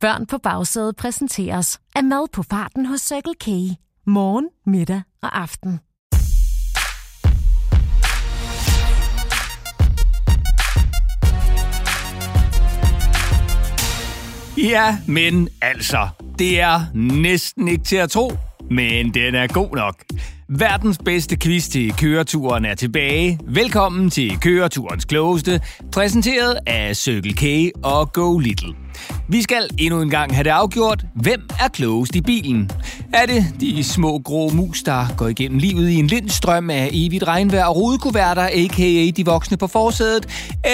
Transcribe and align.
Børn 0.00 0.26
på 0.26 0.38
bagsædet 0.38 0.96
præsenteres 0.96 1.80
af 1.94 2.04
mad 2.04 2.28
på 2.32 2.42
farten 2.42 2.86
hos 2.86 3.00
Circle 3.00 3.34
K. 3.40 3.46
Morgen, 4.06 4.48
middag 4.66 5.02
og 5.22 5.40
aften. 5.40 5.80
Ja, 14.58 14.98
men 15.08 15.48
altså, 15.62 16.08
det 16.38 16.60
er 16.60 16.80
næsten 16.94 17.68
ikke 17.68 17.84
til 17.84 17.96
at 17.96 18.10
tro, 18.10 18.32
men 18.70 19.14
den 19.14 19.34
er 19.34 19.46
god 19.46 19.76
nok. 19.76 20.04
Verdens 20.48 20.98
bedste 21.04 21.36
quiz 21.36 21.68
til 21.68 21.92
køreturen 21.96 22.64
er 22.64 22.74
tilbage. 22.74 23.38
Velkommen 23.44 24.10
til 24.10 24.40
køreturens 24.40 25.04
klogeste, 25.04 25.60
præsenteret 25.92 26.58
af 26.66 26.96
Circle 26.96 27.32
K 27.32 27.72
og 27.84 28.12
Go 28.12 28.38
Little. 28.38 28.74
Vi 29.28 29.42
skal 29.42 29.68
endnu 29.78 30.02
en 30.02 30.10
gang 30.10 30.34
have 30.34 30.44
det 30.44 30.50
afgjort. 30.50 31.04
Hvem 31.14 31.48
er 31.60 31.68
klogest 31.68 32.16
i 32.16 32.20
bilen? 32.20 32.70
Er 33.12 33.26
det 33.26 33.44
de 33.60 33.84
små 33.84 34.18
grå 34.18 34.48
mus, 34.48 34.82
der 34.82 35.06
går 35.16 35.28
igennem 35.28 35.58
livet 35.58 35.90
i 35.90 35.94
en 35.94 36.06
lindstrøm 36.06 36.70
af 36.70 36.90
evigt 36.92 37.24
regnvejr 37.24 37.64
og 37.64 37.76
rodekuverter, 37.76 38.42
a.k.a. 38.42 39.10
de 39.16 39.24
voksne 39.24 39.56
på 39.56 39.66
forsædet? 39.66 40.26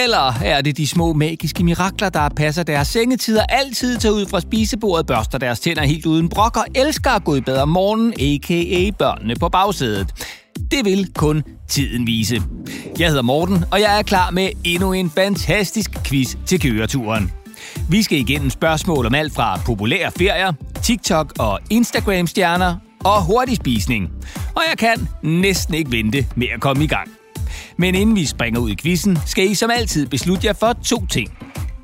Eller 0.05 0.35
er 0.45 0.61
det 0.61 0.77
de 0.77 0.87
små 0.87 1.13
magiske 1.13 1.65
mirakler, 1.65 2.09
der 2.09 2.29
passer 2.29 2.63
deres 2.63 2.89
sengetider, 2.89 3.43
altid 3.49 3.99
tager 3.99 4.13
ud 4.13 4.27
fra 4.27 4.41
spisebordet, 4.41 5.07
børster 5.07 5.39
deres 5.39 5.61
tænder 5.61 5.83
helt 5.83 6.07
uden 6.07 6.29
brok 6.29 6.57
og 6.57 6.65
elsker 6.75 7.11
at 7.11 7.25
gå 7.25 7.35
i 7.35 7.41
bad 7.41 7.59
om 7.59 7.69
morgenen, 7.69 8.13
a.k.a. 8.13 8.91
børnene 8.99 9.35
på 9.35 9.49
bagsædet? 9.49 10.07
Det 10.71 10.85
vil 10.85 11.13
kun 11.15 11.43
tiden 11.69 12.07
vise. 12.07 12.43
Jeg 12.99 13.09
hedder 13.09 13.23
Morten, 13.23 13.65
og 13.71 13.81
jeg 13.81 13.99
er 13.99 14.03
klar 14.03 14.31
med 14.31 14.49
endnu 14.65 14.93
en 14.93 15.11
fantastisk 15.11 15.91
quiz 16.05 16.37
til 16.47 16.61
køreturen. 16.61 17.33
Vi 17.91 18.03
skal 18.03 18.19
igennem 18.19 18.51
spørgsmål 18.51 19.07
om 19.07 19.15
alt 19.15 19.35
fra 19.35 19.61
populære 19.67 20.11
ferier, 20.19 20.53
TikTok 20.83 21.33
og 21.39 21.61
Instagram-stjerner 21.71 22.77
og 23.05 23.25
hurtig 23.25 23.57
spisning. 23.57 24.11
Og 24.55 24.63
jeg 24.71 24.79
kan 24.79 25.09
næsten 25.23 25.75
ikke 25.75 25.93
vente 25.93 26.27
med 26.37 26.47
at 26.55 26.61
komme 26.61 26.85
i 26.85 26.87
gang. 26.87 27.11
Men 27.77 27.95
inden 27.95 28.17
vi 28.17 28.27
springer 28.27 28.61
ud 28.61 28.71
i 28.71 28.77
quizzen, 28.77 29.19
skal 29.27 29.51
I 29.51 29.55
som 29.55 29.71
altid 29.71 30.07
beslutte 30.07 30.47
jer 30.47 30.53
for 30.53 30.73
to 30.85 31.07
ting. 31.07 31.39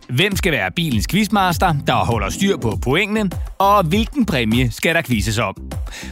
Hvem 0.09 0.37
skal 0.37 0.53
være 0.53 0.71
bilens 0.71 1.07
quizmaster, 1.07 1.75
der 1.87 1.95
holder 1.95 2.31
styr 2.31 2.57
på 2.57 2.79
pointene, 2.83 3.31
og 3.59 3.83
hvilken 3.83 4.27
præmie 4.27 4.71
skal 4.71 4.95
der 4.95 5.03
quizzes 5.03 5.39
om? 5.39 5.55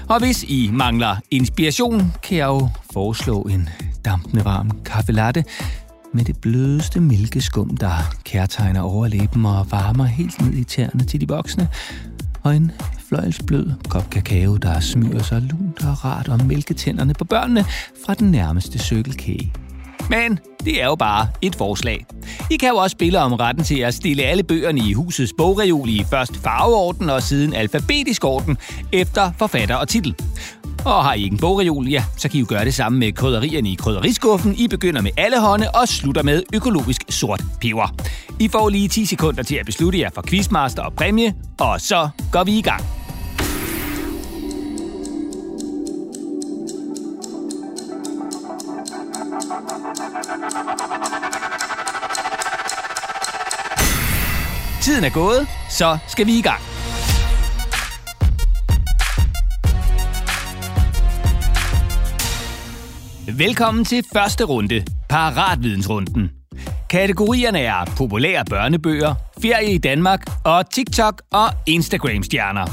Og 0.08 0.18
hvis 0.18 0.42
I 0.42 0.70
mangler 0.72 1.16
inspiration, 1.30 2.12
kan 2.22 2.38
jeg 2.38 2.46
jo 2.46 2.68
foreslå 2.92 3.42
en 3.42 3.68
dampende 4.04 4.44
varm 4.44 4.70
kaffe 4.84 5.12
latte 5.12 5.44
med 6.14 6.24
det 6.24 6.36
blødeste 6.38 7.00
mælkeskum, 7.00 7.76
der 7.76 8.14
kærtegner 8.24 8.80
overlæben 8.80 9.46
og 9.46 9.66
varmer 9.70 10.04
helt 10.04 10.40
ned 10.40 10.52
i 10.52 10.64
tæerne 10.64 11.04
til 11.04 11.20
de 11.20 11.28
voksne, 11.28 11.68
og 12.42 12.56
en 12.56 12.72
fløjlsblød 13.08 13.70
kop 13.88 14.10
kakao, 14.10 14.56
der 14.56 14.80
smyger 14.80 15.22
sig 15.22 15.42
lunt 15.42 15.84
og 15.84 16.04
rart 16.04 16.28
om 16.28 16.40
mælketænderne 16.40 17.14
på 17.14 17.24
børnene 17.24 17.64
fra 18.06 18.14
den 18.14 18.30
nærmeste 18.30 18.78
cykelkage. 18.78 19.52
Men 20.10 20.38
det 20.64 20.82
er 20.82 20.86
jo 20.86 20.94
bare 20.94 21.28
et 21.42 21.54
forslag. 21.54 22.06
I 22.50 22.56
kan 22.56 22.68
jo 22.68 22.76
også 22.76 22.94
spille 22.94 23.18
om 23.18 23.32
retten 23.32 23.64
til 23.64 23.78
at 23.78 23.94
stille 23.94 24.22
alle 24.22 24.42
bøgerne 24.42 24.80
i 24.80 24.92
husets 24.92 25.32
bogreol 25.38 25.88
i 25.88 26.04
først 26.10 26.36
farveorden 26.36 27.10
og 27.10 27.22
siden 27.22 27.54
alfabetisk 27.54 28.24
orden 28.24 28.58
efter 28.92 29.32
forfatter 29.38 29.74
og 29.74 29.88
titel. 29.88 30.14
Og 30.84 31.04
har 31.04 31.14
I 31.14 31.22
ikke 31.22 31.34
en 31.34 31.40
bogreol, 31.40 31.88
ja, 31.88 32.04
så 32.16 32.28
kan 32.28 32.36
I 32.36 32.40
jo 32.40 32.46
gøre 32.48 32.64
det 32.64 32.74
samme 32.74 32.98
med 32.98 33.12
krydderierne 33.12 33.70
i 33.70 33.74
krydderiskuffen. 33.74 34.54
I 34.54 34.68
begynder 34.68 35.00
med 35.00 35.10
alle 35.16 35.40
hånde 35.40 35.70
og 35.74 35.88
slutter 35.88 36.22
med 36.22 36.42
økologisk 36.54 37.02
sort 37.08 37.42
peber. 37.60 37.94
I 38.40 38.48
får 38.48 38.68
lige 38.68 38.88
10 38.88 39.04
sekunder 39.04 39.42
til 39.42 39.56
at 39.56 39.66
beslutte 39.66 40.00
jer 40.00 40.10
for 40.14 40.22
quizmaster 40.28 40.82
og 40.82 40.92
præmie, 40.92 41.34
og 41.60 41.80
så 41.80 42.08
går 42.32 42.44
vi 42.44 42.58
i 42.58 42.62
gang. 42.62 42.84
Tiden 54.82 55.04
er 55.04 55.10
gået, 55.10 55.46
så 55.68 55.98
skal 56.08 56.26
vi 56.26 56.38
i 56.38 56.42
gang. 56.42 56.69
Velkommen 63.38 63.84
til 63.84 64.04
første 64.12 64.44
runde, 64.44 64.84
Paratvidensrunden. 65.08 66.30
Kategorierne 66.90 67.60
er 67.60 67.84
populære 67.96 68.44
børnebøger, 68.44 69.14
ferie 69.42 69.74
i 69.74 69.78
Danmark 69.78 70.20
og 70.44 70.70
TikTok 70.70 71.22
og 71.32 71.48
Instagram-stjerner. 71.66 72.66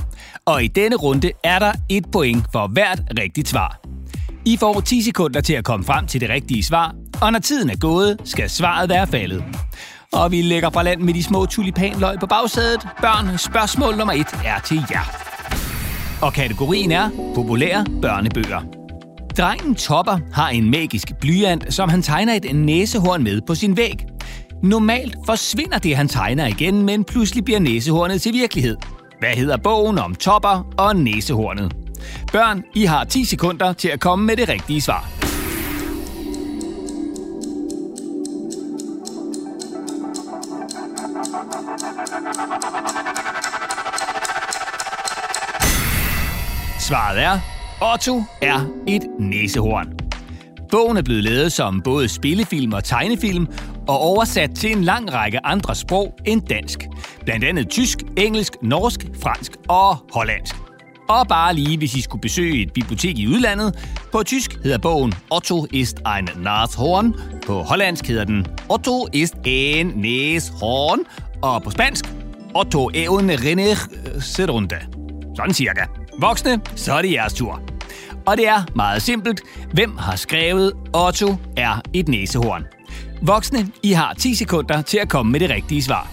Og 0.45 0.63
i 0.63 0.67
denne 0.67 0.95
runde 0.95 1.31
er 1.43 1.59
der 1.59 1.71
et 1.89 2.05
point 2.11 2.45
for 2.51 2.67
hvert 2.67 3.01
rigtigt 3.19 3.47
svar. 3.47 3.79
I 4.45 4.57
får 4.57 4.81
10 4.81 5.01
sekunder 5.01 5.41
til 5.41 5.53
at 5.53 5.63
komme 5.63 5.85
frem 5.85 6.07
til 6.07 6.21
det 6.21 6.29
rigtige 6.29 6.63
svar, 6.63 6.95
og 7.21 7.31
når 7.31 7.39
tiden 7.39 7.69
er 7.69 7.77
gået, 7.77 8.21
skal 8.23 8.49
svaret 8.49 8.89
være 8.89 9.07
faldet. 9.07 9.43
Og 10.13 10.31
vi 10.31 10.41
lægger 10.41 10.69
fra 10.69 10.83
land 10.83 11.01
med 11.01 11.13
de 11.13 11.23
små 11.23 11.45
tulipanløg 11.45 12.19
på 12.19 12.27
bagsædet. 12.27 12.87
Børn, 13.01 13.37
spørgsmål 13.37 13.97
nummer 13.97 14.13
1 14.13 14.27
er 14.45 14.59
til 14.59 14.83
jer. 14.91 15.27
Og 16.21 16.33
kategorien 16.33 16.91
er 16.91 17.09
populære 17.35 17.85
børnebøger. 18.01 18.86
Drengen 19.37 19.75
Topper 19.75 20.19
har 20.33 20.49
en 20.49 20.71
magisk 20.71 21.13
blyant, 21.21 21.73
som 21.73 21.89
han 21.89 22.01
tegner 22.01 22.33
et 22.33 22.55
næsehorn 22.55 23.23
med 23.23 23.41
på 23.47 23.55
sin 23.55 23.77
væg. 23.77 24.05
Normalt 24.63 25.15
forsvinder 25.25 25.77
det, 25.77 25.95
han 25.95 26.07
tegner 26.07 26.47
igen, 26.47 26.81
men 26.81 27.03
pludselig 27.03 27.45
bliver 27.45 27.59
næsehornet 27.59 28.21
til 28.21 28.33
virkelighed. 28.33 28.77
Hvad 29.19 29.29
hedder 29.29 29.57
bogen 29.57 29.97
om 29.97 30.15
Topper 30.15 30.67
og 30.77 30.95
næsehornet? 30.95 31.75
Børn, 32.31 32.63
I 32.75 32.85
har 32.85 33.03
10 33.03 33.25
sekunder 33.25 33.73
til 33.73 33.87
at 33.87 33.99
komme 33.99 34.25
med 34.25 34.37
det 34.37 34.49
rigtige 34.49 34.81
svar. 34.81 35.26
Otto 47.81 48.23
er 48.41 48.65
et 48.87 49.01
næsehorn. 49.19 49.87
Bogen 50.71 50.97
er 50.97 51.01
blevet 51.01 51.23
lavet 51.23 51.51
som 51.51 51.81
både 51.81 52.09
spillefilm 52.09 52.73
og 52.73 52.83
tegnefilm, 52.83 53.47
og 53.87 53.99
oversat 53.99 54.51
til 54.55 54.71
en 54.71 54.83
lang 54.83 55.13
række 55.13 55.45
andre 55.45 55.75
sprog 55.75 56.17
end 56.25 56.41
dansk. 56.41 56.79
Blandt 57.25 57.45
andet 57.45 57.69
tysk, 57.69 57.97
engelsk, 58.17 58.53
norsk, 58.61 59.05
fransk 59.21 59.51
og 59.67 59.95
hollandsk. 60.13 60.55
Og 61.09 61.27
bare 61.27 61.53
lige, 61.53 61.77
hvis 61.77 61.95
I 61.95 62.01
skulle 62.01 62.21
besøge 62.21 62.61
et 62.61 62.73
bibliotek 62.73 63.17
i 63.17 63.27
udlandet. 63.27 63.95
På 64.11 64.23
tysk 64.23 64.57
hedder 64.63 64.77
bogen 64.77 65.13
Otto 65.31 65.67
ist 65.73 65.97
ein 66.17 66.29
Nashorn. 66.35 67.15
På 67.45 67.61
hollandsk 67.61 68.07
hedder 68.07 68.23
den 68.23 68.45
Otto 68.69 69.07
ist 69.13 69.35
ein 69.45 69.87
Nashorn. 69.87 70.99
Og 71.41 71.63
på 71.63 71.71
spansk 71.71 72.05
Otto 72.55 72.83
un 73.09 73.29
renner 73.29 73.75
serunde. 74.19 74.79
Sådan 75.35 75.53
cirka. 75.53 75.96
Voksne, 76.19 76.61
så 76.75 76.93
er 76.93 77.01
det 77.01 77.11
jeres 77.11 77.33
tur. 77.33 77.61
Og 78.25 78.37
det 78.37 78.47
er 78.47 78.63
meget 78.75 79.01
simpelt. 79.01 79.41
Hvem 79.73 79.97
har 79.97 80.15
skrevet 80.15 80.73
Otto 80.93 81.35
er 81.57 81.81
et 81.93 82.07
næsehorn? 82.07 82.63
Voksne, 83.21 83.71
I 83.83 83.91
har 83.91 84.13
10 84.13 84.35
sekunder 84.35 84.81
til 84.81 84.97
at 84.97 85.09
komme 85.09 85.31
med 85.31 85.39
det 85.39 85.49
rigtige 85.49 85.83
svar. 85.83 86.07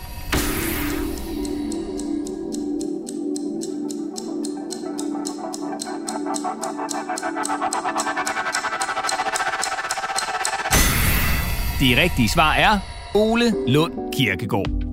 Det 11.81 11.99
rigtige 11.99 12.29
svar 12.29 12.55
er 12.55 12.79
Ole 13.15 13.55
Lund 13.69 13.93
Kirkegaard. 14.17 14.85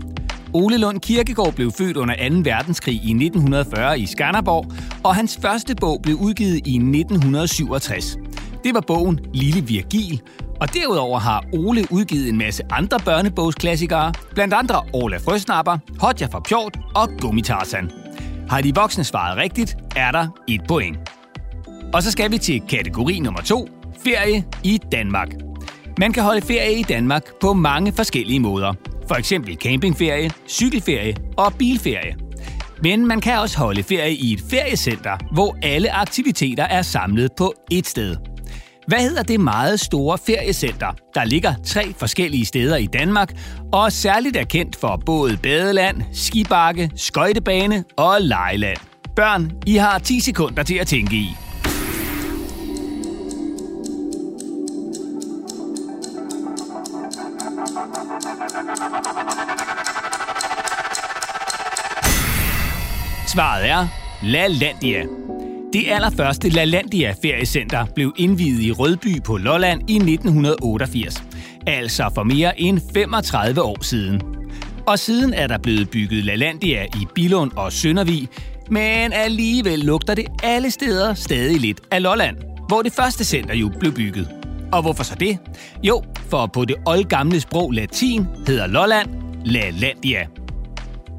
Ole 0.54 0.78
Lund 0.78 1.00
Kirkegaard 1.00 1.54
blev 1.54 1.72
født 1.72 1.98
under 1.98 2.16
2. 2.30 2.36
verdenskrig 2.44 2.94
i 2.94 3.12
1940 3.12 4.00
i 4.00 4.06
Skanderborg, 4.06 4.66
og 5.04 5.16
hans 5.16 5.40
første 5.42 5.76
bog 5.76 6.00
blev 6.04 6.16
udgivet 6.16 6.56
i 6.56 6.76
1967. 6.76 8.18
Det 8.64 8.74
var 8.74 8.82
bogen 8.88 9.20
Lille 9.34 9.62
Virgil, 9.62 10.22
og 10.62 10.74
derudover 10.74 11.20
har 11.20 11.46
Ole 11.54 11.88
udgivet 11.92 12.30
en 12.30 12.38
masse 12.38 12.64
andre 12.70 13.00
børnebogsklassikere, 13.06 14.14
blandt 14.34 14.54
andre 14.54 14.84
Orla 14.94 15.18
Frøsnapper, 15.18 15.78
Hotja 16.00 16.26
fra 16.26 16.40
Pjort 16.40 16.80
og 16.96 17.10
Gummitarsan. 17.20 17.92
Har 18.50 18.62
de 18.62 18.76
voksne 18.76 19.04
svaret 19.04 19.38
rigtigt, 19.38 19.78
er 19.96 20.12
der 20.12 20.28
et 20.48 20.62
point. 20.68 20.98
Og 21.94 22.04
så 22.04 22.12
skal 22.12 22.32
vi 22.32 22.38
til 22.38 22.62
kategori 22.70 23.20
nummer 23.20 23.42
to, 23.42 23.70
ferie 24.04 24.46
i 24.64 24.80
Danmark. 24.92 25.28
Man 26.00 26.14
kan 26.14 26.24
holde 26.24 26.42
ferie 26.42 26.80
i 26.80 26.84
Danmark 26.84 27.24
på 27.42 27.54
mange 27.54 27.94
forskellige 27.94 28.40
måder. 28.40 28.74
For 29.08 29.16
eksempel 29.16 29.56
campingferie, 29.56 30.32
cykelferie 30.48 31.16
og 31.38 31.54
bilferie. 31.54 32.16
Men 32.84 33.08
man 33.08 33.22
kan 33.22 33.40
også 33.40 33.58
holde 33.58 33.84
ferie 33.84 34.14
i 34.14 34.34
et 34.34 34.44
feriecenter, 34.50 35.18
hvor 35.34 35.58
alle 35.64 35.92
aktiviteter 35.92 36.64
er 36.64 36.82
samlet 36.82 37.32
på 37.38 37.54
ét 37.74 37.90
sted. 37.90 38.16
Hvad 38.88 39.00
hedder 39.00 39.24
det 39.24 39.40
meget 39.40 39.80
store 39.80 40.18
feriecenter, 40.18 40.88
der 41.16 41.24
ligger 41.24 41.54
tre 41.66 41.94
forskellige 41.94 42.46
steder 42.46 42.78
i 42.78 42.86
Danmark, 42.86 43.34
og 43.74 43.92
særligt 43.92 44.38
er 44.38 44.44
kendt 44.44 44.76
for 44.76 45.02
både 45.06 45.38
badeland, 45.38 46.02
skibakke, 46.14 46.92
skøjtebane 46.96 47.84
og 47.98 48.18
lejland? 48.22 48.78
Børn, 49.16 49.52
I 49.68 49.76
har 49.76 50.00
10 50.00 50.20
sekunder 50.20 50.64
til 50.64 50.76
at 50.76 50.88
tænke 50.88 51.16
i. 51.16 51.28
Svaret 63.34 63.70
er 63.70 63.88
LaLandia. 64.24 65.04
Det 65.74 65.86
allerførste 65.88 66.50
LaLandia 66.50 67.14
feriecenter 67.22 67.86
blev 67.96 68.14
indviet 68.18 68.62
i 68.62 68.72
Rødby 68.72 69.24
på 69.24 69.38
Lolland 69.38 69.90
i 69.90 69.96
1988. 69.96 71.24
Altså 71.68 72.12
for 72.16 72.24
mere 72.24 72.62
end 72.62 72.80
35 72.94 73.62
år 73.62 73.84
siden. 73.84 74.22
Og 74.88 75.00
siden 75.00 75.34
er 75.34 75.48
der 75.48 75.58
blevet 75.58 75.90
bygget 75.90 76.26
LaLandia 76.26 76.84
i 76.84 77.08
Bilund 77.16 77.52
og 77.56 77.72
Søndervig, 77.74 78.28
men 78.70 79.14
alligevel 79.14 79.80
lugter 79.80 80.16
det 80.16 80.26
alle 80.44 80.72
steder 80.72 81.14
stadig 81.14 81.60
lidt 81.60 81.82
af 81.92 82.04
Lolland, 82.04 82.38
hvor 82.68 82.82
det 82.82 82.94
første 82.94 83.26
center 83.26 83.56
jo 83.56 83.72
blev 83.80 83.94
bygget. 83.94 84.30
Og 84.72 84.82
hvorfor 84.82 85.04
så 85.04 85.16
det? 85.16 85.38
Jo, 85.84 86.04
for 86.30 86.46
på 86.54 86.66
det 86.66 86.76
oldgamle 86.86 87.40
sprog 87.40 87.72
latin 87.72 88.26
hedder 88.48 88.68
Lolland 88.68 89.10
LaLandia. 89.46 90.28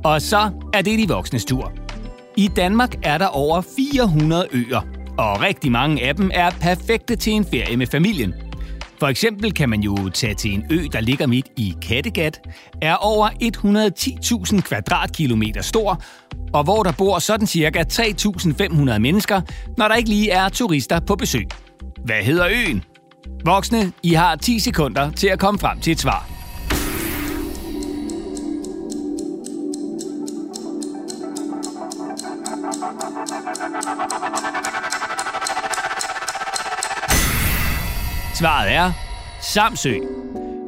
Og 0.05 0.23
så 0.23 0.51
er 0.75 0.83
det 0.83 0.99
de 0.99 1.09
voksnes 1.09 1.45
tur. 1.45 1.82
I 2.37 2.49
Danmark 2.57 2.95
er 3.03 3.19
der 3.19 3.27
over 3.27 3.61
400 3.77 4.47
øer, 4.53 4.81
og 5.19 5.41
rigtig 5.43 5.73
mange 5.73 6.03
af 6.03 6.17
dem 6.17 6.31
er 6.35 6.51
perfekte 6.51 7.17
til 7.17 7.33
en 7.33 7.45
ferie 7.45 7.77
med 7.77 7.87
familien. 7.87 8.35
For 9.01 9.09
eksempel 9.09 9.55
kan 9.55 9.69
man 9.69 9.81
jo 9.81 10.09
tage 10.09 10.35
til 10.35 10.55
en 10.55 10.65
ø, 10.71 10.87
der 10.93 11.01
ligger 11.01 11.27
midt 11.27 11.47
i 11.57 11.75
Kattegat, 11.83 12.41
er 12.83 12.95
over 12.95 13.29
110.000 14.55 14.61
kvadratkilometer 14.61 15.63
stor, 15.63 16.03
og 16.53 16.65
hvor 16.65 16.83
der 16.83 16.93
bor 16.93 17.19
sådan 17.19 17.47
cirka 17.47 17.85
3.500 17.93 18.99
mennesker, 18.99 19.41
når 19.79 19.89
der 19.89 19.95
ikke 19.95 20.09
lige 20.09 20.31
er 20.31 20.49
turister 20.49 21.01
på 21.01 21.17
besøg. 21.17 21.47
Hvad 22.05 22.23
hedder 22.23 22.47
øen? 22.49 22.85
Voksne, 23.45 23.93
I 24.03 24.13
har 24.13 24.37
10 24.37 24.59
sekunder 24.59 25.11
til 25.11 25.29
at 25.29 25.39
komme 25.39 25.59
frem 25.59 25.81
til 25.81 25.91
et 25.91 26.01
svar. 26.01 26.32
Svaret 38.43 38.73
er 38.73 38.93
Samsø. 39.41 39.95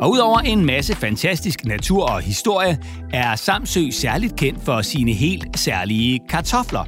Og 0.00 0.10
udover 0.10 0.38
en 0.38 0.64
masse 0.64 0.96
fantastisk 0.96 1.64
natur 1.64 2.04
og 2.04 2.20
historie, 2.20 2.78
er 3.12 3.36
Samsø 3.36 3.90
særligt 3.90 4.36
kendt 4.36 4.64
for 4.64 4.82
sine 4.82 5.12
helt 5.12 5.58
særlige 5.58 6.20
kartofler. 6.28 6.84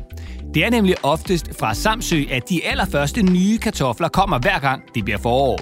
Det 0.54 0.64
er 0.64 0.70
nemlig 0.70 0.94
oftest 1.02 1.58
fra 1.58 1.74
Samsø, 1.74 2.22
at 2.30 2.48
de 2.48 2.66
allerførste 2.66 3.22
nye 3.22 3.58
kartofler 3.58 4.08
kommer 4.08 4.38
hver 4.38 4.58
gang 4.58 4.82
det 4.94 5.04
bliver 5.04 5.18
forår. 5.18 5.60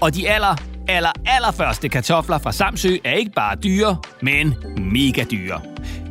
Og 0.00 0.14
de 0.14 0.28
aller, 0.28 0.56
aller, 0.90 1.12
allerførste 1.26 1.88
kartofler 1.88 2.38
fra 2.38 2.52
Samsø 2.52 2.96
er 3.04 3.12
ikke 3.12 3.32
bare 3.36 3.56
dyre, 3.56 3.96
men 4.22 4.54
mega 4.78 5.24
dyre. 5.30 5.60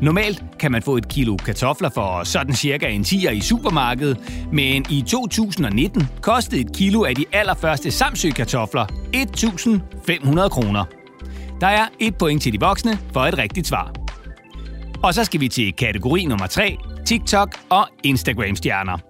Normalt 0.01 0.43
kan 0.59 0.71
man 0.71 0.81
få 0.81 0.97
et 0.97 1.07
kilo 1.07 1.35
kartofler 1.35 1.89
for 1.89 2.23
sådan 2.23 2.55
cirka 2.55 2.87
en 2.87 3.01
10'er 3.01 3.29
i 3.29 3.41
supermarkedet, 3.41 4.17
men 4.53 4.85
i 4.89 5.03
2019 5.07 6.07
kostede 6.21 6.61
et 6.61 6.75
kilo 6.75 7.03
af 7.03 7.15
de 7.15 7.25
allerførste 7.31 7.91
Samsø-kartofler 7.91 8.85
1.500 9.15 10.49
kroner. 10.49 10.85
Der 11.61 11.67
er 11.67 11.85
et 11.99 12.17
point 12.17 12.41
til 12.41 12.53
de 12.53 12.59
voksne 12.59 12.99
for 13.13 13.19
et 13.19 13.37
rigtigt 13.37 13.67
svar. 13.67 13.93
Og 15.03 15.13
så 15.13 15.23
skal 15.23 15.39
vi 15.39 15.47
til 15.47 15.73
kategori 15.73 16.25
nummer 16.25 16.47
3, 16.47 16.77
TikTok 17.05 17.55
og 17.69 17.87
Instagram-stjerner. 18.03 19.08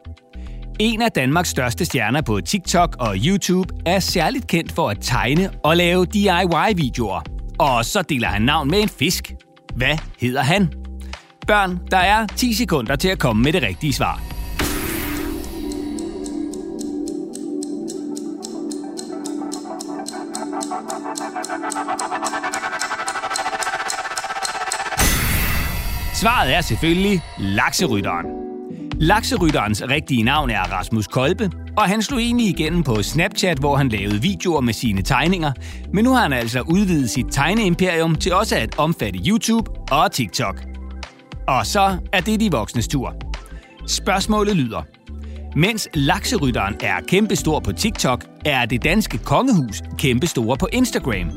En 0.81 1.01
af 1.01 1.11
Danmarks 1.11 1.49
største 1.49 1.85
stjerner 1.85 2.21
på 2.21 2.41
TikTok 2.41 2.95
og 2.99 3.15
YouTube 3.25 3.73
er 3.85 3.99
særligt 3.99 4.47
kendt 4.47 4.71
for 4.71 4.89
at 4.89 4.97
tegne 5.01 5.51
og 5.63 5.77
lave 5.77 6.05
DIY-videoer. 6.05 7.21
Og 7.57 7.85
så 7.85 8.01
deler 8.01 8.27
han 8.27 8.41
navn 8.41 8.71
med 8.71 8.81
en 8.81 8.89
fisk. 8.89 9.33
Hvad 9.75 9.97
hedder 10.19 10.41
han? 10.41 10.73
Børn, 11.47 11.79
der 11.91 11.97
er 11.97 12.27
10 12.27 12.53
sekunder 12.53 12.95
til 12.95 13.07
at 13.07 13.19
komme 13.19 13.43
med 13.43 13.53
det 13.53 13.63
rigtige 13.63 13.93
svar. 13.93 14.21
Svaret 26.13 26.55
er 26.55 26.61
selvfølgelig 26.61 27.21
lakserytteren. 27.37 28.48
Lakserytterens 29.01 29.83
rigtige 29.89 30.23
navn 30.23 30.49
er 30.49 30.61
Rasmus 30.61 31.07
Kolbe, 31.07 31.51
og 31.77 31.83
han 31.83 32.01
slog 32.01 32.21
egentlig 32.21 32.47
igennem 32.47 32.83
på 32.83 33.03
Snapchat, 33.03 33.57
hvor 33.57 33.75
han 33.75 33.89
lavede 33.89 34.21
videoer 34.21 34.61
med 34.61 34.73
sine 34.73 35.01
tegninger. 35.01 35.51
Men 35.93 36.03
nu 36.03 36.13
har 36.13 36.21
han 36.21 36.33
altså 36.33 36.61
udvidet 36.61 37.09
sit 37.09 37.25
tegneimperium 37.31 38.15
til 38.15 38.33
også 38.33 38.55
at 38.55 38.79
omfatte 38.79 39.19
YouTube 39.27 39.71
og 39.91 40.11
TikTok. 40.11 40.63
Og 41.47 41.65
så 41.65 41.97
er 42.13 42.21
det 42.21 42.39
de 42.39 42.51
voksnes 42.51 42.87
tur. 42.87 43.15
Spørgsmålet 43.87 44.55
lyder. 44.55 44.81
Mens 45.55 45.87
lakserytteren 45.93 46.75
er 46.83 47.01
kæmpestor 47.07 47.59
på 47.59 47.71
TikTok, 47.71 48.25
er 48.45 48.65
det 48.65 48.83
danske 48.83 49.17
kongehus 49.17 49.81
kæmpestore 49.97 50.57
på 50.57 50.67
Instagram. 50.73 51.31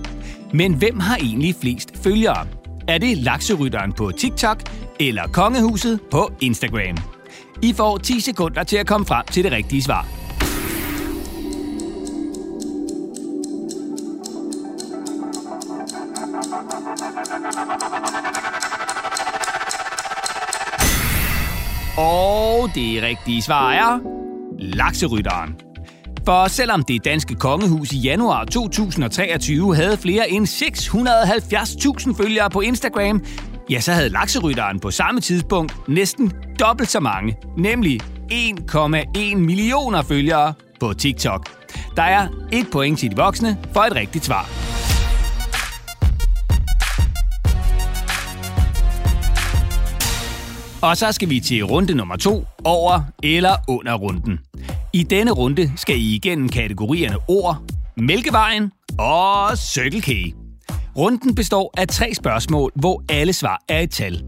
Men 0.52 0.74
hvem 0.74 1.00
har 1.00 1.16
egentlig 1.16 1.54
flest 1.60 2.02
følgere? 2.02 2.46
Er 2.88 2.98
det 2.98 3.18
lakserytteren 3.18 3.92
på 3.92 4.10
TikTok 4.10 4.62
eller 5.00 5.26
kongehuset 5.26 6.00
på 6.10 6.32
Instagram? 6.40 7.11
I 7.62 7.72
får 7.72 7.98
10 7.98 8.20
sekunder 8.20 8.64
til 8.64 8.76
at 8.76 8.86
komme 8.86 9.06
frem 9.06 9.26
til 9.26 9.44
det 9.44 9.52
rigtige 9.52 9.82
svar. 9.82 10.06
Og 21.98 22.70
det 22.74 23.02
rigtige 23.02 23.42
svar 23.42 23.72
er 23.72 23.98
lakserytteren. 24.58 25.56
For 26.24 26.48
selvom 26.48 26.82
det 26.82 27.04
danske 27.04 27.34
kongehus 27.34 27.92
i 27.92 27.98
januar 27.98 28.44
2023 28.44 29.76
havde 29.76 29.96
flere 29.96 30.30
end 30.30 30.46
670.000 30.46 32.22
følgere 32.22 32.50
på 32.50 32.60
Instagram, 32.60 33.24
ja, 33.70 33.80
så 33.80 33.92
havde 33.92 34.08
lakserytteren 34.08 34.80
på 34.80 34.90
samme 34.90 35.20
tidspunkt 35.20 35.88
næsten 35.88 36.32
dobbelt 36.62 36.90
så 36.90 37.00
mange, 37.00 37.36
nemlig 37.56 38.00
1,1 38.32 39.36
millioner 39.36 40.02
følgere 40.02 40.54
på 40.80 40.92
TikTok. 40.92 41.48
Der 41.96 42.02
er 42.02 42.28
et 42.52 42.66
point 42.72 42.98
til 42.98 43.10
de 43.10 43.16
voksne 43.16 43.58
for 43.72 43.80
et 43.80 43.94
rigtigt 43.94 44.24
svar. 44.24 44.48
Og 50.82 50.96
så 50.96 51.12
skal 51.12 51.30
vi 51.30 51.40
til 51.40 51.64
runde 51.64 51.94
nummer 51.94 52.16
to, 52.16 52.44
over 52.64 53.00
eller 53.22 53.56
under 53.68 53.94
runden. 53.94 54.40
I 54.92 55.02
denne 55.02 55.30
runde 55.30 55.72
skal 55.76 55.96
I 55.96 56.14
igennem 56.14 56.48
kategorierne 56.48 57.16
ord, 57.28 57.62
Mælkevejen 57.96 58.72
og 58.98 59.58
Circle 59.58 60.00
K. 60.00 60.10
Runden 60.96 61.34
består 61.34 61.74
af 61.76 61.88
tre 61.88 62.14
spørgsmål, 62.14 62.72
hvor 62.74 63.02
alle 63.08 63.32
svar 63.32 63.62
er 63.68 63.80
et 63.80 63.90
tal. 63.90 64.22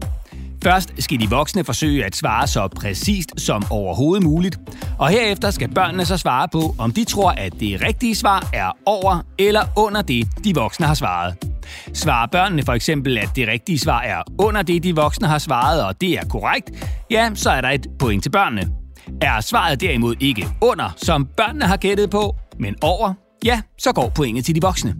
Først 0.65 0.93
skal 0.99 1.19
de 1.19 1.29
voksne 1.29 1.63
forsøge 1.63 2.05
at 2.05 2.15
svare 2.15 2.47
så 2.47 2.67
præcist 2.67 3.41
som 3.41 3.63
overhovedet 3.69 4.23
muligt, 4.23 4.59
og 4.99 5.09
herefter 5.09 5.51
skal 5.51 5.69
børnene 5.73 6.05
så 6.05 6.17
svare 6.17 6.47
på, 6.47 6.75
om 6.77 6.91
de 6.91 7.03
tror, 7.03 7.31
at 7.31 7.53
det 7.59 7.81
rigtige 7.81 8.15
svar 8.15 8.49
er 8.53 8.71
over 8.85 9.25
eller 9.39 9.61
under 9.77 10.01
det, 10.01 10.27
de 10.43 10.55
voksne 10.55 10.85
har 10.85 10.93
svaret. 10.93 11.35
Svarer 11.93 12.27
børnene 12.27 12.63
for 12.63 12.73
eksempel, 12.73 13.17
at 13.17 13.29
det 13.35 13.47
rigtige 13.47 13.79
svar 13.79 14.01
er 14.01 14.21
under 14.39 14.61
det, 14.61 14.83
de 14.83 14.95
voksne 14.95 15.27
har 15.27 15.37
svaret, 15.37 15.83
og 15.83 16.01
det 16.01 16.13
er 16.13 16.25
korrekt, 16.25 16.71
ja, 17.11 17.29
så 17.33 17.49
er 17.49 17.61
der 17.61 17.69
et 17.69 17.87
point 17.99 18.23
til 18.23 18.29
børnene. 18.29 18.69
Er 19.21 19.41
svaret 19.41 19.81
derimod 19.81 20.15
ikke 20.19 20.47
under, 20.61 20.93
som 20.97 21.25
børnene 21.37 21.65
har 21.65 21.77
gættet 21.77 22.09
på, 22.09 22.35
men 22.59 22.75
over, 22.81 23.13
ja, 23.45 23.61
så 23.77 23.91
går 23.91 24.09
pointet 24.15 24.45
til 24.45 24.55
de 24.55 24.61
voksne. 24.61 24.95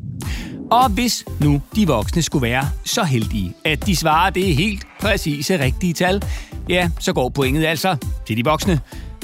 Og 0.72 0.90
hvis 0.90 1.26
nu 1.40 1.62
de 1.76 1.88
voksne 1.88 2.22
skulle 2.22 2.42
være 2.42 2.70
så 2.84 3.04
heldige, 3.04 3.54
at 3.66 3.86
de 3.86 3.96
svarer 3.96 4.30
det 4.30 4.56
helt 4.56 4.88
præcise 5.00 5.60
rigtige 5.60 5.94
tal, 5.94 6.24
ja, 6.70 6.90
så 7.00 7.14
går 7.14 7.30
pointet 7.30 7.66
altså 7.66 7.98
til 8.28 8.38
de 8.38 8.44
voksne. 8.44 8.80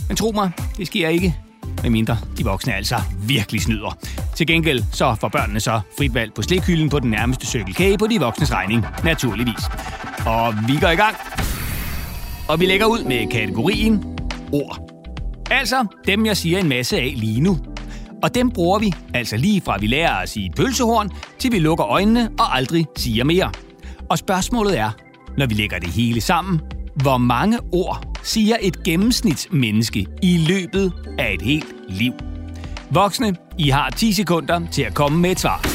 Men 0.08 0.18
tro 0.18 0.32
mig, 0.32 0.52
det 0.78 0.88
sker 0.88 1.10
ikke, 1.10 1.36
medmindre 1.84 2.18
de 2.38 2.44
voksne 2.44 2.74
altså 2.74 2.96
virkelig 3.28 3.62
snyder. 3.62 3.98
Til 4.36 4.48
gengæld 4.48 4.84
så 4.92 5.16
får 5.22 5.28
børnene 5.28 5.60
så 5.60 5.80
frit 5.98 6.14
valg 6.14 6.34
på 6.34 6.42
slikhylden 6.42 6.90
på 6.90 7.00
den 7.00 7.10
nærmeste 7.10 7.48
cykelkage 7.48 7.98
på 7.98 8.08
de 8.08 8.20
voksnes 8.20 8.52
regning, 8.52 8.86
naturligvis. 9.04 9.64
Og 10.26 10.54
vi 10.68 10.78
går 10.82 10.90
i 10.90 10.96
gang. 10.96 11.16
Og 12.48 12.60
vi 12.60 12.66
lægger 12.66 12.86
ud 12.86 13.04
med 13.04 13.32
kategorien 13.32 14.04
ord. 14.52 14.92
Altså 15.52 15.86
dem, 16.08 16.26
jeg 16.26 16.38
siger 16.38 16.60
en 16.60 16.70
masse 16.70 16.98
af 16.98 17.14
lige 17.16 17.42
nu. 17.42 17.71
Og 18.24 18.36
dem 18.36 18.52
bruger 18.52 18.80
vi, 18.80 18.94
altså 19.14 19.38
lige 19.38 19.62
fra 19.62 19.78
vi 19.78 19.88
lærer 19.88 20.16
at 20.16 20.30
sige 20.30 20.52
pølsehorn, 20.56 21.12
til 21.40 21.52
vi 21.52 21.60
lukker 21.60 21.86
øjnene 21.86 22.30
og 22.40 22.56
aldrig 22.56 22.86
siger 22.98 23.24
mere. 23.24 23.52
Og 24.10 24.18
spørgsmålet 24.18 24.80
er, 24.80 24.92
når 25.38 25.46
vi 25.46 25.54
lægger 25.54 25.80
det 25.80 25.90
hele 25.90 26.22
sammen, 26.22 26.62
hvor 26.96 27.18
mange 27.18 27.60
ord 27.72 28.20
siger 28.24 28.56
et 28.62 28.84
gennemsnitsmenneske 28.84 30.06
i 30.24 30.38
løbet 30.38 30.94
af 31.20 31.34
et 31.34 31.42
helt 31.42 31.74
liv? 31.90 32.14
Voksne, 32.90 33.36
I 33.58 33.70
har 33.70 33.90
10 33.90 34.14
sekunder 34.14 34.62
til 34.72 34.82
at 34.82 34.94
komme 34.94 35.18
med 35.20 35.32
et 35.32 35.40
svar. 35.40 35.71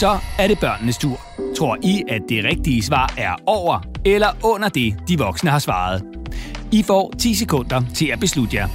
Så 0.00 0.18
er 0.38 0.48
det 0.48 0.58
børnenes 0.58 0.98
tur. 0.98 1.20
Tror 1.58 1.78
I, 1.82 2.02
at 2.08 2.22
det 2.28 2.44
rigtige 2.44 2.82
svar 2.82 3.14
er 3.18 3.34
over 3.46 3.80
eller 4.04 4.28
under 4.44 4.68
det, 4.68 4.96
de 5.08 5.18
voksne 5.18 5.50
har 5.50 5.58
svaret? 5.58 6.02
I 6.72 6.82
får 6.82 7.12
10 7.18 7.34
sekunder 7.34 7.82
til 7.94 8.06
at 8.06 8.20
beslutte 8.20 8.56
jer. 8.56 8.68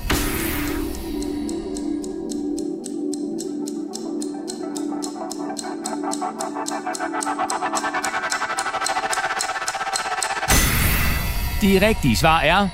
Det 11.62 11.82
rigtige 11.82 12.16
svar 12.16 12.40
er 12.40 12.68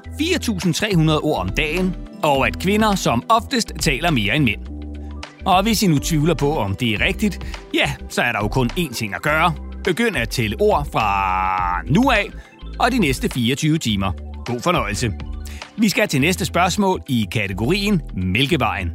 4.300 1.11 1.25
ord 1.25 1.41
om 1.41 1.49
dagen, 1.49 1.97
og 2.23 2.47
at 2.47 2.59
kvinder 2.59 2.95
som 2.95 3.23
oftest 3.29 3.73
taler 3.81 4.11
mere 4.11 4.37
end 4.37 4.45
mænd. 4.45 4.61
Og 5.45 5.63
hvis 5.63 5.83
I 5.83 5.87
nu 5.87 5.99
tvivler 5.99 6.35
på, 6.35 6.57
om 6.57 6.75
det 6.75 6.93
er 6.93 7.01
rigtigt, 7.01 7.47
ja, 7.75 7.93
så 8.09 8.23
er 8.23 8.33
der 8.33 8.39
jo 8.43 8.49
kun 8.49 8.71
én 8.79 8.95
ting 8.95 9.15
at 9.15 9.23
gøre. 9.23 9.55
Begynd 9.85 10.17
at 10.17 10.29
tælle 10.29 10.57
ord 10.61 10.89
fra 10.93 11.83
nu 11.87 12.11
af 12.11 12.27
og 12.79 12.93
de 12.93 12.99
næste 12.99 13.29
24 13.29 13.79
timer. 13.79 14.26
God 14.47 14.61
fornøjelse. 14.61 15.13
Vi 15.77 15.89
skal 15.89 16.09
til 16.09 16.21
næste 16.21 16.45
spørgsmål 16.45 17.03
i 17.09 17.29
kategorien 17.33 18.03
Mælkevejen. 18.15 18.91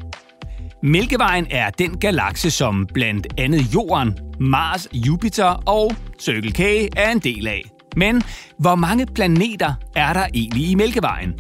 Mælkevejen 0.84 1.48
er 1.50 1.70
den 1.70 1.98
galakse, 1.98 2.52
som 2.52 2.88
blandt 2.94 3.28
andet 3.38 3.74
Jorden, 3.74 4.20
Mars, 4.40 4.88
Jupiter 4.94 5.46
og 5.46 5.92
Circle 6.20 6.52
K 6.52 6.60
er 6.98 7.12
en 7.12 7.20
del 7.20 7.48
af. 7.48 7.62
Men 7.96 8.22
hvor 8.58 8.76
mange 8.76 9.06
planeter 9.06 9.74
er 9.96 10.14
der 10.14 10.26
egentlig 10.34 10.70
i 10.70 10.76
Mælkevejen? 10.76 11.34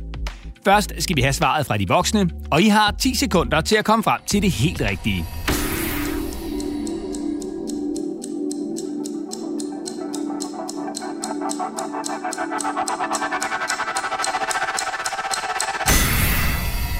Først 0.65 0.94
skal 1.00 1.15
vi 1.15 1.22
have 1.22 1.34
svaret 1.34 1.65
fra 1.65 1.77
de 1.77 1.88
voksne, 1.88 2.30
og 2.51 2.62
I 2.62 2.68
har 2.68 2.96
10 3.00 3.15
sekunder 3.15 3.62
til 3.62 3.75
at 3.75 3.86
komme 3.86 4.03
frem 4.03 4.22
til 4.27 4.41
det 4.41 4.51
helt 4.51 4.82
rigtige. 4.82 5.25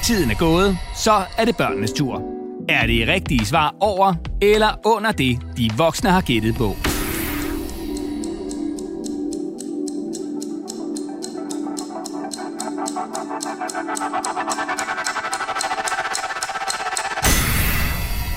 Tiden 0.02 0.30
er 0.30 0.34
gået, 0.34 0.78
så 0.94 1.12
er 1.38 1.44
det 1.44 1.56
børnenes 1.56 1.92
tur. 1.92 2.22
Er 2.68 2.86
det 2.86 3.08
rigtige 3.08 3.46
svar 3.46 3.74
over 3.80 4.14
eller 4.40 4.86
under 4.86 5.12
det, 5.12 5.38
de 5.56 5.70
voksne 5.76 6.10
har 6.10 6.20
gættet 6.20 6.54
på? 6.54 6.76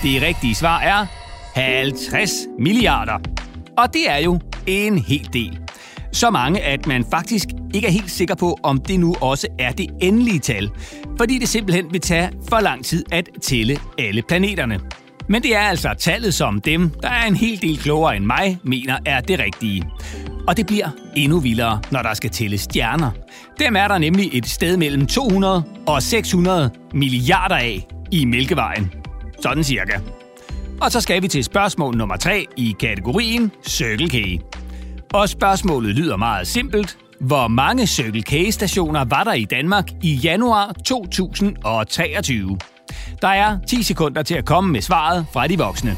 Det 0.04 0.22
rigtige 0.22 0.56
svar 0.56 0.80
er 0.80 1.06
50 1.56 2.32
milliarder. 2.60 3.20
Og 3.78 3.94
det 3.94 4.10
er 4.10 4.18
jo 4.18 4.40
en 4.68 4.98
hel 4.98 5.30
del. 5.34 5.60
Så 6.12 6.30
mange, 6.30 6.62
at 6.62 6.88
man 6.88 7.06
faktisk 7.12 7.48
ikke 7.74 7.88
er 7.88 7.92
helt 7.92 8.12
sikker 8.12 8.36
på, 8.36 8.58
om 8.64 8.78
det 8.78 9.00
nu 9.00 9.16
også 9.22 9.48
er 9.60 9.72
det 9.72 9.90
endelige 10.02 10.40
tal, 10.40 10.70
fordi 11.18 11.40
det 11.40 11.50
simpelthen 11.50 11.86
vil 11.92 12.02
tage 12.02 12.30
for 12.50 12.60
lang 12.60 12.86
tid 12.86 13.06
at 13.12 13.30
tælle 13.42 13.78
alle 14.00 14.22
planeterne. 14.22 14.80
Men 15.28 15.44
det 15.44 15.56
er 15.56 15.60
altså 15.60 15.96
tallet, 16.00 16.34
som 16.34 16.62
dem, 16.62 16.90
der 17.02 17.10
er 17.10 17.26
en 17.26 17.36
hel 17.36 17.62
del 17.62 17.78
klogere 17.78 18.16
end 18.16 18.26
mig, 18.26 18.60
mener 18.64 18.98
er 19.06 19.22
det 19.22 19.40
rigtige. 19.40 19.84
Og 20.48 20.58
det 20.58 20.68
bliver 20.68 20.90
endnu 21.16 21.40
vildere, 21.40 21.82
når 21.92 22.02
der 22.02 22.14
skal 22.14 22.30
tælles 22.30 22.62
stjerner. 22.62 23.12
Dem 23.60 23.76
er 23.76 23.88
der 23.88 23.98
nemlig 23.98 24.30
et 24.34 24.48
sted 24.48 24.78
mellem 24.78 25.06
200 25.06 25.64
og 25.88 26.02
600 26.02 26.70
milliarder 26.94 27.56
af 27.56 27.88
i 28.12 28.26
Mælkevejen. 28.26 28.94
Sådan 29.42 29.64
cirka. 29.64 30.00
Og 30.82 30.92
så 30.92 31.02
skal 31.02 31.22
vi 31.22 31.28
til 31.28 31.44
spørgsmål 31.44 31.98
nummer 31.98 32.18
3 32.18 32.46
i 32.58 32.76
kategorien 32.80 33.52
Circle 33.68 34.10
K. 34.10 34.42
Og 35.14 35.30
spørgsmålet 35.30 35.96
lyder 35.96 36.18
meget 36.18 36.48
simpelt. 36.48 36.98
Hvor 37.28 37.48
mange 37.48 37.88
Circle 37.88 38.24
K-stationer 38.24 39.06
var 39.06 39.24
der 39.24 39.34
i 39.34 39.46
Danmark 39.46 39.86
i 40.04 40.14
januar 40.14 40.76
2023? 40.86 42.58
Der 43.22 43.28
er 43.28 43.60
10 43.68 43.84
sekunder 43.84 44.24
til 44.24 44.36
at 44.36 44.46
komme 44.46 44.72
med 44.72 44.82
svaret 44.82 45.26
fra 45.34 45.48
de 45.48 45.58
voksne. 45.58 45.98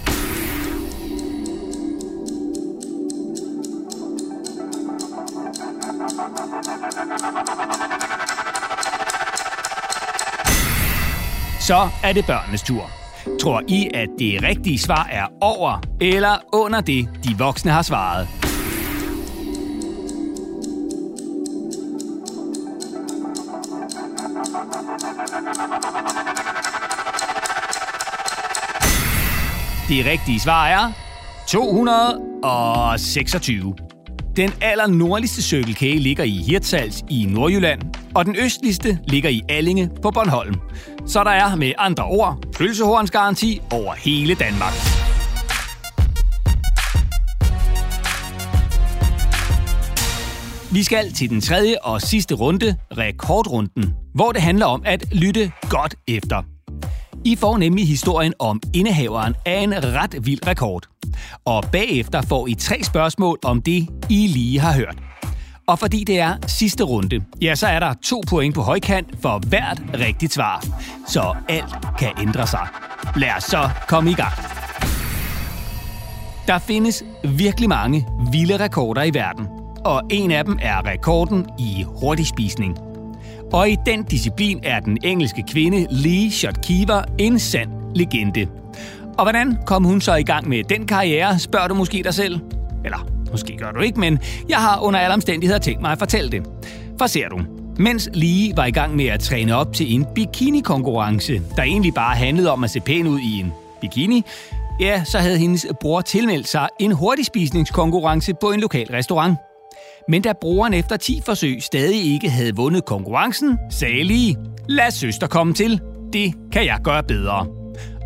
Så 11.60 11.90
er 12.04 12.14
det 12.14 12.26
børnenes 12.26 12.64
tur. 12.64 12.92
Tror 13.42 13.64
I, 13.68 13.90
at 13.94 14.10
det 14.20 14.44
rigtige 14.44 14.80
svar 14.80 15.08
er 15.12 15.26
over 15.42 15.82
eller 16.02 16.36
under 16.54 16.82
det, 16.82 17.10
de 17.24 17.38
voksne 17.38 17.72
har 17.72 17.82
svaret? 17.82 18.37
Det 29.90 30.06
rigtige 30.06 30.40
svar 30.40 30.68
er 30.68 30.92
226. 31.48 33.76
Den 34.36 34.52
aller 34.62 34.88
nordligste 34.88 35.42
Circle 35.42 35.74
K 35.74 35.82
ligger 35.82 36.24
i 36.24 36.44
Hirtshals 36.48 37.04
i 37.10 37.26
Nordjylland, 37.30 37.82
og 38.16 38.26
den 38.26 38.36
østligste 38.40 39.00
ligger 39.08 39.30
i 39.30 39.42
Allinge 39.50 39.90
på 40.02 40.12
Bornholm. 40.12 40.56
Så 41.06 41.24
der 41.24 41.32
er 41.32 41.56
med 41.56 41.74
andre 41.78 42.04
ord 42.04 42.44
pølsehornsgaranti 42.58 43.62
over 43.72 43.94
hele 43.94 44.36
Danmark. 44.36 44.74
Vi 50.72 50.84
skal 50.84 51.14
til 51.14 51.30
den 51.30 51.42
tredje 51.42 51.76
og 51.84 52.02
sidste 52.02 52.36
runde, 52.36 52.76
rekordrunden, 52.98 53.94
hvor 54.16 54.32
det 54.32 54.42
handler 54.42 54.66
om 54.66 54.82
at 54.86 55.06
lytte 55.12 55.52
godt 55.70 55.96
efter. 56.08 56.44
I 57.28 57.36
får 57.36 57.58
nemlig 57.58 57.88
historien 57.88 58.34
om 58.40 58.62
indehaveren 58.74 59.36
af 59.46 59.60
en 59.60 59.74
ret 59.84 60.16
vild 60.26 60.48
rekord. 60.48 60.88
Og 61.46 61.64
bagefter 61.72 62.22
får 62.22 62.48
I 62.48 62.54
tre 62.54 62.84
spørgsmål 62.84 63.40
om 63.44 63.62
det, 63.62 63.88
I 64.10 64.28
lige 64.28 64.60
har 64.60 64.74
hørt. 64.74 64.98
Og 65.68 65.80
fordi 65.80 66.04
det 66.04 66.20
er 66.20 66.34
sidste 66.48 66.84
runde, 66.84 67.26
ja, 67.42 67.56
så 67.56 67.68
er 67.68 67.80
der 67.80 67.94
to 68.04 68.24
point 68.30 68.56
på 68.56 68.62
højkant 68.62 69.08
for 69.22 69.42
hvert 69.50 69.82
rigtigt 69.94 70.34
svar. 70.34 70.66
Så 71.08 71.36
alt 71.50 71.98
kan 72.00 72.10
ændre 72.22 72.48
sig. 72.48 72.68
Lad 73.16 73.30
os 73.38 73.44
så 73.44 73.70
komme 73.88 74.12
i 74.12 74.14
gang. 74.14 74.34
Der 76.48 76.60
findes 76.60 77.04
virkelig 77.24 77.70
mange 77.70 78.08
vilde 78.32 78.58
rekorder 78.58 79.04
i 79.04 79.14
verden. 79.14 79.48
Og 79.86 80.02
en 80.10 80.32
af 80.32 80.46
dem 80.46 80.60
er 80.62 80.86
rekorden 80.86 81.46
i 81.60 81.86
hurtigspisning. 81.88 82.87
Og 83.54 83.70
i 83.70 83.78
den 83.86 84.04
disciplin 84.04 84.60
er 84.64 84.80
den 84.80 84.98
engelske 85.04 85.44
kvinde 85.52 85.88
Lee 85.90 86.32
Shotkever 86.32 87.02
en 87.18 87.40
sand 87.40 87.70
legende. 87.96 88.48
Og 89.18 89.26
hvordan 89.26 89.58
kom 89.66 89.84
hun 89.84 90.02
så 90.02 90.16
i 90.16 90.24
gang 90.24 90.50
med 90.50 90.64
den 90.64 90.88
karriere, 90.88 91.40
spørger 91.40 91.68
du 91.68 91.74
måske 91.74 92.04
dig 92.04 92.14
selv? 92.14 92.40
Eller 92.86 93.08
måske 93.32 93.58
gør 93.58 93.72
du 93.72 93.80
ikke, 93.80 94.00
men 94.00 94.20
jeg 94.50 94.58
har 94.58 94.80
under 94.80 95.00
alle 95.00 95.14
omstændigheder 95.14 95.60
tænkt 95.60 95.82
mig 95.82 95.92
at 95.92 96.00
fortælle 96.00 96.32
det. 96.32 96.44
For 96.98 97.08
ser 97.08 97.30
du, 97.30 97.40
mens 97.80 98.10
Lee 98.14 98.58
var 98.58 98.66
i 98.66 98.72
gang 98.72 98.96
med 98.96 99.06
at 99.06 99.20
træne 99.20 99.56
op 99.56 99.74
til 99.74 99.96
en 99.96 100.06
bikini-konkurrence, 100.16 101.42
der 101.56 101.64
egentlig 101.64 101.94
bare 101.94 102.16
handlede 102.16 102.52
om 102.52 102.64
at 102.64 102.70
se 102.70 102.80
pæn 102.80 103.08
ud 103.08 103.20
i 103.20 103.40
en 103.40 103.54
bikini, 103.82 104.24
ja, 104.80 105.04
så 105.04 105.20
havde 105.20 105.38
hendes 105.38 105.68
bror 105.82 106.02
tilmeldt 106.02 106.48
sig 106.48 106.70
en 106.80 106.92
hurtigspisningskonkurrence 106.92 108.34
på 108.42 108.52
en 108.52 108.60
lokal 108.60 108.88
restaurant. 108.88 109.38
Men 110.10 110.22
da 110.22 110.34
brugeren 110.42 110.74
efter 110.74 110.98
10 110.98 111.22
forsøg 111.26 111.64
stadig 111.64 112.14
ikke 112.14 112.30
havde 112.30 112.56
vundet 112.56 112.86
konkurrencen, 112.86 113.58
sagde 113.72 114.04
lige, 114.04 114.38
lad 114.70 114.92
søster 114.92 115.28
komme 115.28 115.54
til. 115.54 115.82
Det 116.14 116.34
kan 116.52 116.66
jeg 116.66 116.80
gøre 116.84 117.04
bedre. 117.04 117.48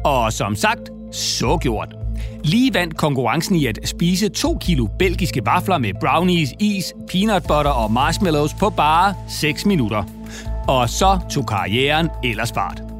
Og 0.05 0.33
som 0.33 0.55
sagt, 0.55 0.89
så 1.11 1.57
gjort. 1.61 1.95
Lige 2.43 2.73
vandt 2.73 2.97
konkurrencen 2.97 3.55
i 3.55 3.65
at 3.65 3.79
spise 3.83 4.29
2 4.29 4.57
kilo 4.57 4.87
belgiske 4.99 5.41
vafler 5.45 5.77
med 5.77 5.93
brownies, 6.01 6.49
is, 6.59 6.93
peanut 7.11 7.41
butter 7.41 7.71
og 7.71 7.91
marshmallows 7.91 8.53
på 8.53 8.69
bare 8.69 9.15
6 9.29 9.65
minutter. 9.65 10.03
Og 10.67 10.89
så 10.89 11.19
tog 11.31 11.47
karrieren 11.47 12.09
ellers 12.23 12.51
fart. 12.51 12.90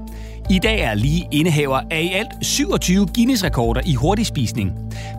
I 0.52 0.60
dag 0.60 0.80
er 0.80 0.94
lige 0.94 1.28
indehaver 1.32 1.82
af 1.92 2.02
i 2.02 2.14
alt 2.14 2.28
27 2.42 3.08
Guinness-rekorder 3.16 3.82
i 3.86 3.94
hurtigspisning. 3.94 4.72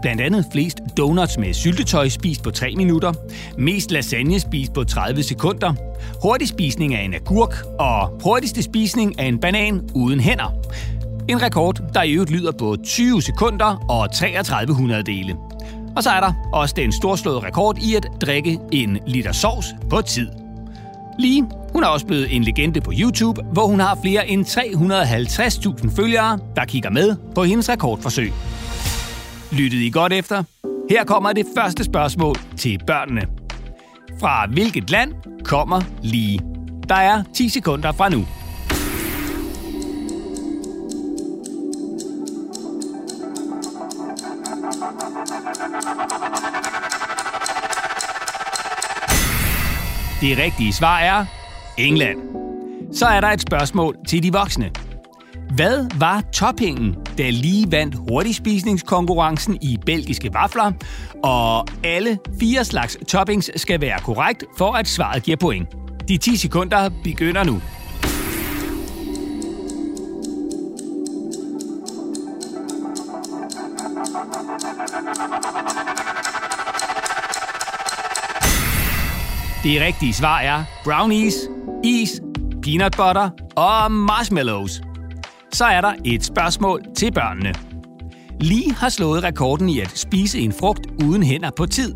Blandt 0.03 0.23
andet 0.23 0.47
flest 0.53 0.81
donuts 0.97 1.39
med 1.39 1.55
syltetøj 1.55 2.09
spist 2.09 2.43
på 2.43 2.51
3 2.51 2.75
minutter, 2.77 3.13
mest 3.59 3.91
lasagne 3.91 4.41
spist 4.41 4.73
på 4.73 4.85
30 4.85 5.23
sekunder, 5.23 5.75
hurtigspisning 6.23 6.95
af 6.95 7.05
en 7.05 7.15
agurk 7.15 7.55
og 7.79 8.21
hurtigste 8.23 8.63
spisning 8.63 9.21
af 9.21 9.25
en 9.25 9.39
banan 9.39 9.91
uden 9.95 10.21
hænder. 10.21 10.55
En 11.29 11.43
rekord, 11.43 11.81
der 11.95 12.03
i 12.03 12.13
øvrigt 12.13 12.31
lyder 12.31 12.53
på 12.53 12.77
20 12.85 13.23
sekunder 13.23 13.87
og 13.89 14.13
33 14.15 14.75
hundrededele. 14.75 15.37
Og 15.97 16.03
så 16.03 16.11
er 16.11 16.21
der 16.21 16.33
også 16.53 16.75
den 16.79 16.93
storslåede 16.93 17.41
rekord 17.41 17.79
i 17.79 17.95
at 17.95 18.07
drikke 18.21 18.59
en 18.73 18.99
liter 19.07 19.33
sovs 19.33 19.67
på 19.91 20.01
tid. 20.01 20.42
Lige, 21.19 21.49
hun 21.73 21.85
er 21.85 21.89
også 21.89 22.07
blevet 22.07 22.37
en 22.37 22.45
legende 22.45 22.81
på 22.81 22.93
YouTube, 23.01 23.43
hvor 23.53 23.67
hun 23.67 23.81
har 23.81 23.99
flere 24.03 24.29
end 24.29 24.47
350.000 24.47 25.97
følgere, 25.97 26.39
der 26.57 26.65
kigger 26.65 26.91
med 26.91 27.17
på 27.35 27.45
hendes 27.45 27.69
rekordforsøg. 27.69 28.33
Lyttede 29.53 29.87
I 29.87 29.91
godt 29.91 30.13
efter? 30.13 30.43
Her 30.91 31.05
kommer 31.05 31.33
det 31.33 31.47
første 31.57 31.85
spørgsmål 31.85 32.37
til 32.57 32.81
børnene. 32.87 33.23
Fra 34.21 34.47
hvilket 34.47 34.91
land 34.91 35.13
kommer 35.45 35.81
lige? 36.03 36.41
Der 36.89 36.95
er 36.95 37.23
10 37.35 37.49
sekunder 37.49 37.93
fra 37.93 38.09
nu. 38.09 38.27
Det 50.23 50.39
rigtige 50.39 50.73
svar 50.73 50.99
er 50.99 51.25
England. 51.79 52.19
Så 52.93 53.07
er 53.07 53.21
der 53.21 53.29
et 53.29 53.41
spørgsmål 53.41 53.97
til 54.09 54.23
de 54.23 54.33
voksne. 54.33 54.71
Hvad 55.55 55.99
var 55.99 56.21
toppingen, 56.33 56.97
da 57.19 57.31
lige 57.31 57.73
vandt 57.73 57.95
hurtigspisningskonkurrencen 57.95 59.59
i 59.63 59.79
belgiske 59.87 60.31
vafler? 60.35 60.73
Og 61.25 61.67
alle 61.85 62.19
fire 62.41 62.65
slags 62.65 62.99
toppings 63.09 63.51
skal 63.57 63.81
være 63.81 63.99
korrekt, 63.99 64.45
for 64.59 64.73
at 64.73 64.89
svaret 64.89 65.23
giver 65.23 65.37
point. 65.37 65.69
De 66.09 66.17
10 66.17 66.37
sekunder 66.37 66.91
begynder 67.05 67.45
nu. 67.45 67.61
Det 79.63 79.81
rigtige 79.81 80.13
svar 80.13 80.41
er 80.41 80.65
brownies, 80.85 81.35
is, 81.85 82.21
peanut 82.63 82.97
butter 82.97 83.31
og 83.57 83.93
marshmallows. 83.93 84.81
Så 85.53 85.65
er 85.65 85.81
der 85.81 85.93
et 86.05 86.25
spørgsmål 86.25 86.83
til 86.97 87.13
børnene. 87.13 87.55
Lige 88.41 88.75
har 88.75 88.89
slået 88.89 89.23
rekorden 89.23 89.69
i 89.69 89.81
at 89.81 89.99
spise 89.99 90.39
en 90.39 90.53
frugt 90.53 90.87
uden 91.05 91.23
hænder 91.23 91.51
på 91.57 91.67
tid. 91.67 91.95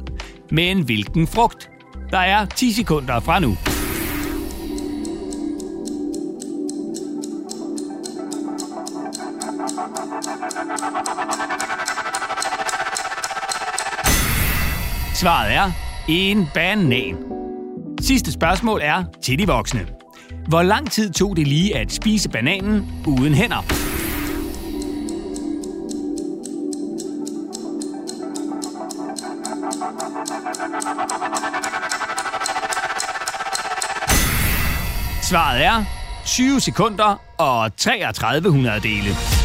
Men 0.51 0.85
hvilken 0.85 1.27
frugt? 1.27 1.71
Der 2.11 2.19
er 2.19 2.45
10 2.45 2.73
sekunder 2.73 3.21
fra 3.21 3.41
nu. 3.41 3.57
Svaret 15.15 15.55
er 15.55 15.71
en 16.09 16.49
banan. 16.55 17.26
Sidste 18.07 18.33
spørgsmål 18.33 18.81
er 18.83 19.05
til 19.23 19.39
de 19.39 19.47
voksne. 19.47 19.87
Hvor 20.49 20.63
lang 20.63 20.91
tid 20.91 21.13
tog 21.13 21.37
det 21.37 21.47
lige 21.47 21.77
at 21.77 21.93
spise 21.93 22.29
bananen 22.29 23.03
uden 23.07 23.35
hænder? 23.35 23.65
Svaret 35.23 35.65
er 35.65 35.85
20 36.27 36.61
sekunder 36.61 37.21
og 37.39 37.77
33 37.77 38.51
dele. 38.83 39.36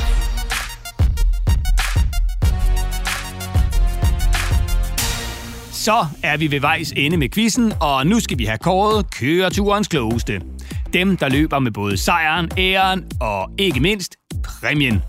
Så 5.81 6.05
er 6.23 6.37
vi 6.37 6.51
ved 6.51 6.59
vejs 6.59 6.93
ende 6.97 7.17
med 7.17 7.29
quizzen, 7.29 7.73
og 7.79 8.07
nu 8.07 8.19
skal 8.19 8.37
vi 8.37 8.45
have 8.45 8.57
kåret 8.57 9.11
køreturens 9.11 9.87
klogeste. 9.87 10.41
Dem, 10.93 11.17
der 11.17 11.29
løber 11.29 11.59
med 11.59 11.71
både 11.71 11.97
sejren, 11.97 12.51
æren 12.57 13.03
og 13.21 13.49
ikke 13.57 13.79
mindst 13.79 14.15
præmien. 14.43 15.01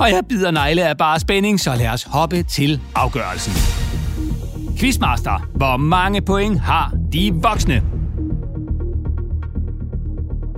Og 0.00 0.08
jeg 0.10 0.22
bider 0.28 0.50
negle 0.50 0.88
af 0.88 0.96
bare 0.96 1.20
spænding, 1.20 1.60
så 1.60 1.74
lad 1.74 1.88
os 1.88 2.02
hoppe 2.02 2.42
til 2.42 2.80
afgørelsen. 2.94 3.52
Quizmaster, 4.78 5.48
hvor 5.54 5.76
mange 5.76 6.22
point 6.22 6.60
har 6.60 6.92
de 7.12 7.32
voksne? 7.34 7.82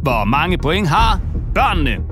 Hvor 0.03 0.25
mange 0.25 0.59
point 0.59 0.89
har 0.89 1.21
børnene? 1.55 2.08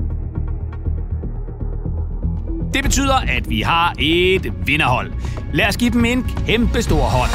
Det 2.76 2.84
betyder, 2.84 3.14
at 3.14 3.50
vi 3.50 3.60
har 3.60 3.94
et 3.98 4.52
vinderhold. 4.66 5.12
Lad 5.52 5.66
os 5.66 5.76
give 5.76 5.90
dem 5.90 6.04
en 6.04 6.24
kæmpe 6.46 6.82
stor 6.82 7.02
hånd. 7.02 7.30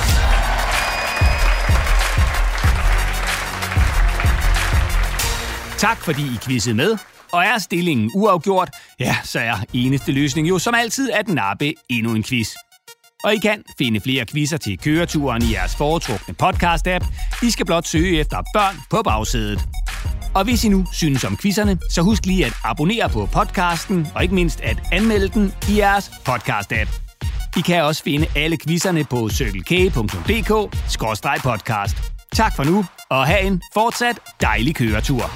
Tak 5.77 5.97
fordi 5.97 6.21
I 6.21 6.37
quizzede 6.45 6.75
med. 6.75 6.97
Og 7.31 7.43
er 7.43 7.57
stillingen 7.57 8.11
uafgjort, 8.15 8.69
ja, 8.99 9.15
så 9.23 9.39
er 9.39 9.55
eneste 9.73 10.11
løsning 10.11 10.49
jo 10.49 10.59
som 10.59 10.75
altid 10.75 11.11
at 11.11 11.27
nappe 11.27 11.73
endnu 11.89 12.15
en 12.15 12.23
quiz. 12.23 12.49
Og 13.23 13.33
I 13.33 13.37
kan 13.37 13.63
finde 13.77 13.99
flere 13.99 14.25
quizzer 14.25 14.57
til 14.57 14.77
køreturen 14.77 15.43
i 15.43 15.53
jeres 15.53 15.75
foretrukne 15.75 16.35
podcast-app. 16.43 17.05
I 17.43 17.51
skal 17.51 17.65
blot 17.65 17.87
søge 17.87 18.19
efter 18.19 18.37
børn 18.53 18.75
på 18.89 19.01
bagsædet. 19.03 19.70
Og 20.35 20.43
hvis 20.43 20.63
I 20.63 20.69
nu 20.69 20.85
synes 20.93 21.23
om 21.23 21.37
quizzerne, 21.37 21.79
så 21.89 22.01
husk 22.01 22.25
lige 22.25 22.45
at 22.45 22.53
abonnere 22.63 23.09
på 23.09 23.25
podcasten, 23.25 24.07
og 24.15 24.23
ikke 24.23 24.35
mindst 24.35 24.61
at 24.61 24.77
anmelde 24.91 25.27
den 25.27 25.53
i 25.69 25.77
jeres 25.77 26.09
podcast-app. 26.09 26.99
I 27.57 27.61
kan 27.61 27.83
også 27.83 28.03
finde 28.03 28.27
alle 28.35 28.57
quizzerne 28.57 29.03
på 29.03 29.29
cykelk.dk-podcast. 29.29 32.13
Tak 32.31 32.55
for 32.55 32.63
nu, 32.63 32.85
og 33.09 33.27
have 33.27 33.41
en 33.41 33.61
fortsat 33.73 34.19
dejlig 34.41 34.75
køretur. 34.75 35.31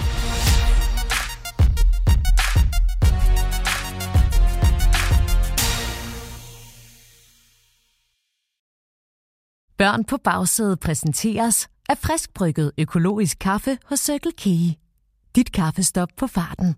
Børn 9.78 10.04
på 10.04 10.18
bagsædet 10.18 10.80
præsenteres 10.80 11.70
af 11.90 11.98
friskbrygget 11.98 12.72
økologisk 12.78 13.38
kaffe 13.40 13.78
hos 13.86 14.00
Circle 14.00 14.32
K. 14.32 14.46
Dit 15.36 15.50
kaffestop 15.50 16.12
på 16.16 16.28
farten. 16.28 16.76